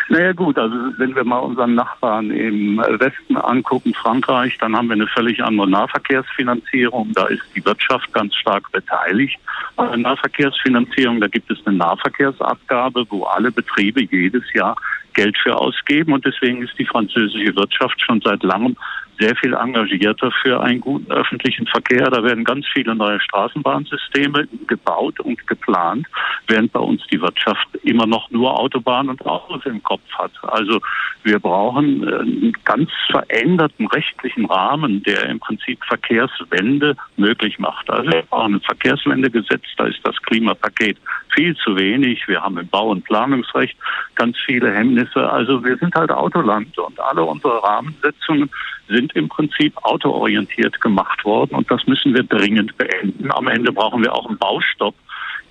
Naja 0.10 0.33
gut, 0.33 0.57
also 0.57 0.75
wenn 0.98 1.15
wir 1.15 1.24
mal 1.24 1.39
unseren 1.39 1.75
Nachbarn 1.75 2.29
im 2.31 2.77
Westen 2.77 3.38
angucken, 3.38 3.93
Frankreich, 3.93 4.57
dann 4.60 4.75
haben 4.75 4.88
wir 4.88 4.93
eine 4.93 5.07
völlig 5.07 5.41
andere 5.43 5.69
Nahverkehrsfinanzierung. 5.69 7.13
Da 7.13 7.27
ist 7.27 7.43
die 7.55 7.65
Wirtschaft 7.65 8.12
ganz 8.13 8.36
stark 8.36 8.72
beteiligt 8.72 9.39
an 9.77 9.88
der 9.88 9.98
Nahverkehrsfinanzierung. 9.98 11.22
Da 11.22 11.27
gibt 11.27 11.50
es 11.50 11.65
eine 11.65 11.77
Nahverkehrsabgabe, 11.77 13.05
wo 13.10 13.24
alle 13.24 13.51
Betriebe 13.51 14.03
jedes 14.03 14.43
Jahr 14.53 14.75
Geld 15.13 15.38
für 15.38 15.55
ausgeben. 15.55 16.13
Und 16.13 16.25
deswegen 16.25 16.62
ist 16.62 16.77
die 16.77 16.86
französische 16.86 17.55
Wirtschaft 17.55 18.01
schon 18.01 18.19
seit 18.22 18.43
langem 18.43 18.75
sehr 19.20 19.36
viel 19.36 19.53
engagierter 19.53 20.32
für 20.41 20.62
einen 20.62 20.82
guten 20.82 21.12
öffentlichen 21.12 21.67
Verkehr. 21.67 22.10
Da 22.10 22.24
werden 22.24 22.43
ganz 22.43 22.65
viele 22.74 22.96
neue 22.96 23.20
Straßenbahnsysteme 23.20 24.48
gebaut 24.67 25.20
und 25.20 25.46
geplant, 25.48 26.08
während 26.48 26.72
bei 26.74 26.79
uns 26.79 27.01
die 27.12 27.22
Wirtschaft 27.22 27.67
immer 27.84 28.08
noch 28.08 28.29
nur 28.32 28.60
Autobahnen 28.60 29.12
und 29.12 29.25
Autos 29.25 29.65
im 29.65 29.82
Kopf 29.84 30.01
hat. 30.17 30.32
Also 30.43 30.79
wir 31.24 31.39
brauchen 31.39 32.08
einen 32.08 32.53
ganz 32.65 32.89
veränderten 33.10 33.88
rechtlichen 33.88 34.46
Rahmen, 34.46 35.03
der 35.03 35.29
im 35.29 35.39
Prinzip 35.39 35.79
Verkehrswende 35.86 36.96
möglich 37.17 37.60
macht. 37.60 37.89
Also 37.89 38.12
wir 38.12 38.24
brauchen 38.24 38.55
ein 38.55 38.62
Verkehrswendegesetz, 38.62 39.63
da 39.77 39.86
ist 39.86 40.00
das 40.03 40.15
Klimapaket 40.24 40.98
viel 41.34 41.55
zu 41.55 41.75
wenig. 41.75 42.27
Wir 42.27 42.41
haben 42.41 42.58
im 42.58 42.67
Bau- 42.67 42.89
und 42.89 43.03
Planungsrecht 43.05 43.75
ganz 44.15 44.38
viele 44.46 44.72
Hemmnisse. 44.74 45.29
Also 45.29 45.63
wir 45.63 45.77
sind 45.77 45.96
halt 45.96 46.12
Autoland 46.12 46.77
und 46.77 47.00
alle 47.00 47.24
unsere 47.24 47.63
Rahmensetzungen 47.63 48.50
sind 48.87 49.15
im 49.15 49.29
Prinzip 49.29 49.73
autoorientiert 49.83 50.79
gemacht 50.81 51.23
worden 51.25 51.55
und 51.55 51.69
das 51.71 51.85
müssen 51.87 52.13
wir 52.13 52.23
dringend 52.23 52.77
beenden. 52.77 53.31
Am 53.31 53.47
Ende 53.47 53.71
brauchen 53.71 54.03
wir 54.03 54.13
auch 54.13 54.27
einen 54.27 54.37
Baustopp 54.37 54.95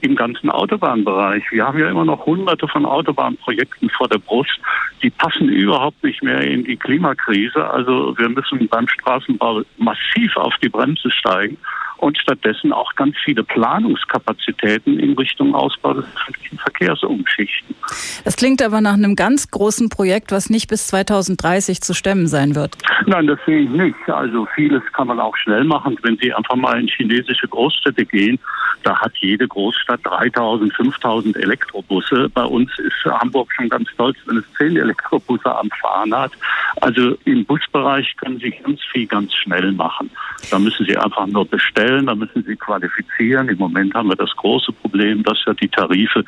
im 0.02 0.16
ganzen 0.16 0.50
Autobahnbereich. 0.50 1.44
Wir 1.50 1.64
haben 1.64 1.78
ja 1.78 1.88
immer 1.88 2.04
noch 2.04 2.26
hunderte 2.26 2.66
von 2.66 2.84
Autobahnprojekten 2.84 3.88
vor 3.90 4.08
der 4.08 4.18
Brust. 4.18 4.58
Die 5.02 5.10
passen 5.10 5.48
überhaupt 5.48 6.02
nicht 6.02 6.22
mehr 6.22 6.40
in 6.40 6.64
die 6.64 6.76
Klimakrise. 6.76 7.70
Also 7.70 8.16
wir 8.18 8.28
müssen 8.28 8.68
beim 8.68 8.88
Straßenbau 8.88 9.62
massiv 9.78 10.36
auf 10.36 10.54
die 10.62 10.68
Bremse 10.68 11.10
steigen 11.10 11.56
und 12.02 12.18
stattdessen 12.18 12.73
auch 12.73 12.94
ganz 12.97 13.14
viele 13.25 13.44
Planungskapazitäten 13.44 14.99
in 14.99 15.12
Richtung 15.12 15.54
Ausbau 15.54 15.94
des 15.94 16.04
öffentlichen 16.16 16.59
Verkehrs 16.59 17.02
umschichten. 17.04 17.76
Das 18.25 18.37
klingt 18.37 18.61
aber 18.61 18.80
nach 18.80 18.94
einem 18.94 19.14
ganz 19.14 19.49
großen 19.49 19.88
Projekt, 19.88 20.32
was 20.32 20.50
nicht 20.50 20.68
bis 20.68 20.88
2030 20.88 21.80
zu 21.80 21.94
stemmen 21.94 22.26
sein 22.26 22.56
wird. 22.56 22.76
Nein, 23.06 23.28
das 23.28 23.38
sehe 23.47 23.61
ich 23.61 23.71
nicht. 23.71 23.94
Also 24.09 24.47
vieles 24.56 24.82
kann 24.92 25.06
man 25.06 25.21
auch 25.21 25.37
schnell 25.37 25.62
machen. 25.62 25.97
Wenn 26.02 26.16
Sie 26.18 26.35
einfach 26.35 26.56
mal 26.56 26.80
in 26.80 26.88
chinesische 26.88 27.47
Großstädte 27.47 28.04
gehen, 28.04 28.40
da 28.82 28.99
hat 28.99 29.12
jede 29.18 29.47
Großstadt 29.47 30.00
3000, 30.02 30.72
5000 30.74 31.37
Elektrobusse. 31.37 32.29
Bei 32.31 32.44
uns 32.44 32.70
ist 32.79 33.05
Hamburg 33.05 33.53
schon 33.55 33.68
ganz 33.68 33.88
stolz, 33.90 34.16
wenn 34.26 34.38
es 34.38 34.44
zehn 34.59 34.76
Elektrobusse 34.76 35.57
am 35.57 35.70
Fahren 35.81 36.12
hat. 36.14 36.33
Also 36.81 37.16
im 37.24 37.44
Busbereich 37.44 38.16
können 38.16 38.38
Sie 38.40 38.50
ganz 38.50 38.81
viel 38.90 39.07
ganz 39.07 39.33
schnell 39.35 39.70
machen. 39.70 40.11
Da 40.50 40.59
müssen 40.59 40.85
Sie 40.87 40.96
einfach 40.96 41.26
nur 41.26 41.46
bestellen, 41.46 41.91
da 42.00 42.14
müssen 42.14 42.42
Sie 42.44 42.57
qualifizieren. 42.57 43.48
Im 43.48 43.59
Moment 43.59 43.94
haben 43.94 44.09
wir 44.09 44.16
das 44.16 44.35
große 44.37 44.72
Problem, 44.72 45.22
dass 45.22 45.44
ja 45.46 45.55
die 45.55 45.68
Tarife 45.68 46.24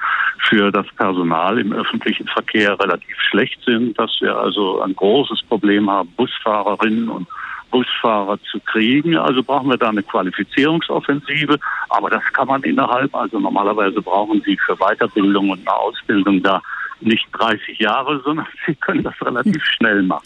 für 0.49 0.71
das 0.71 0.87
Personal 0.97 1.59
im 1.59 1.73
öffentlichen 1.73 2.27
Verkehr 2.29 2.79
relativ 2.79 3.17
schlecht 3.21 3.59
sind, 3.65 3.99
dass 3.99 4.21
wir 4.21 4.37
also 4.37 4.81
ein 4.83 4.95
großes 4.95 5.43
Problem 5.49 5.91
haben, 5.91 6.09
Busfahrerinnen 6.17 7.09
und 7.09 7.29
Busfahrer 7.71 8.39
zu 8.51 8.61
kriegen. 8.61 9.17
Also 9.17 9.43
brauchen 9.43 9.69
wir 9.69 9.77
da 9.77 9.89
eine 9.89 10.05
Qualifizierungsoffensive. 10.05 11.59
Aber 11.89 12.09
das 12.09 12.23
kann 12.33 12.47
man 12.47 12.63
innerhalb, 12.63 13.13
also 13.15 13.41
normalerweise 13.41 14.01
brauchen 14.01 14.41
Sie 14.43 14.57
für 14.65 14.77
Weiterbildung 14.77 15.51
und 15.51 15.61
eine 15.67 15.77
Ausbildung 15.77 16.41
da 16.41 16.63
nicht 17.01 17.27
30 17.33 17.79
Jahre, 17.79 18.21
sondern 18.25 18.47
Sie 18.67 18.75
können 18.75 19.03
das 19.03 19.15
relativ 19.23 19.65
schnell 19.65 20.03
machen. 20.03 20.25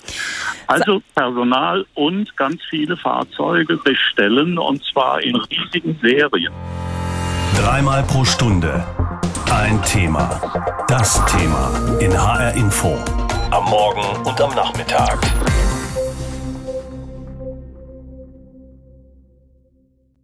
Also 0.67 1.03
Personal 1.15 1.87
und 1.95 2.37
ganz 2.37 2.63
viele 2.69 2.97
Fahrzeuge 2.97 3.77
bestellen 3.77 4.59
und 4.59 4.85
zwar 4.85 5.21
in 5.23 5.37
riesigen 5.37 5.99
Serien. 6.03 6.53
Dreimal 7.57 8.03
pro 8.05 8.25
Stunde 8.25 8.85
ein 9.51 9.83
Thema. 9.83 10.41
Das 10.89 11.25
Thema 11.27 11.71
in 12.01 12.13
HR 12.13 12.53
Info. 12.55 12.97
Am 13.51 13.65
Morgen 13.65 14.27
und 14.27 14.41
am 14.41 14.55
Nachmittag. 14.55 15.19